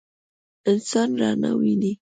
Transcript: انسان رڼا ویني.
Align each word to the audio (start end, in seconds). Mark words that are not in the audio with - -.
انسان 0.69 1.09
رڼا 1.21 1.51
ویني. 1.59 1.91